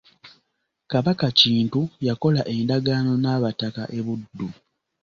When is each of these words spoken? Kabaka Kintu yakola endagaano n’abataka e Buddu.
Kabaka 0.91 1.27
Kintu 1.39 1.81
yakola 2.07 2.41
endagaano 2.55 3.13
n’abataka 3.23 3.83
e 3.97 3.99
Buddu. 4.05 4.47